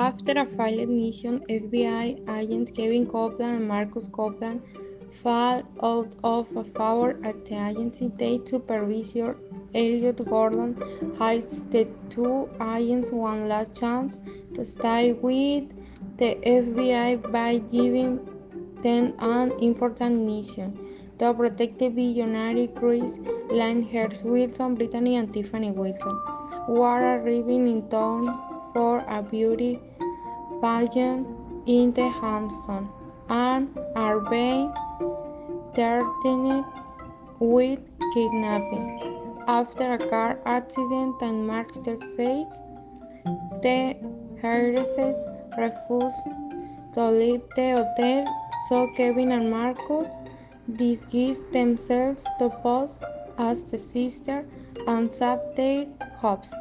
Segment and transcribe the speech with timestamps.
[0.00, 4.60] After a failed mission, FBI agents Kevin Copeland and Marcus Copeland
[5.22, 8.06] fall out of favor at the agency.
[8.16, 9.36] Their supervisor,
[9.74, 10.74] Elliot Gordon,
[11.18, 14.20] gives the two agents one last chance
[14.54, 15.64] to stay with
[16.18, 18.20] the FBI by giving
[18.84, 20.78] them an important mission
[21.18, 23.18] to protect the billionaire Chris
[23.50, 26.20] Lyndhurst Wilson, Brittany and Tiffany Wilson,
[26.66, 29.80] who are arriving in town for a beauty
[30.60, 31.26] pageant
[31.66, 32.88] in the Hamptons
[33.28, 34.72] and are being
[35.74, 36.64] threatened
[37.38, 37.80] with
[38.14, 39.18] kidnapping.
[39.46, 42.52] After a car accident that marks their fate,
[43.62, 43.96] the
[44.42, 45.16] heiresses
[45.56, 46.18] refuse
[46.94, 48.24] to leave the hotel,
[48.68, 50.08] so Kevin and Marcus
[50.76, 52.98] disguise themselves to pose
[53.38, 54.44] as the sister
[54.86, 55.86] and save their
[56.20, 56.52] hopes.